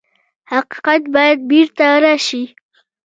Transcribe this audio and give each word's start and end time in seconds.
حقیقت 0.51 1.01
باید 1.15 1.39
بېرته 1.49 1.87
راشي. 2.03 2.43